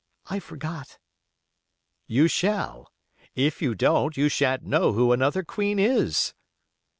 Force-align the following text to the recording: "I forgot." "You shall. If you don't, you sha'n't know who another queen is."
"I 0.25 0.39
forgot." 0.39 0.97
"You 2.07 2.27
shall. 2.27 2.91
If 3.35 3.61
you 3.61 3.75
don't, 3.75 4.17
you 4.17 4.29
sha'n't 4.29 4.63
know 4.63 4.93
who 4.93 5.11
another 5.11 5.43
queen 5.43 5.77
is." 5.77 6.33